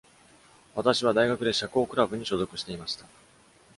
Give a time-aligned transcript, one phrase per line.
[0.73, 3.05] 私は、大学で社交クラブに所属していました。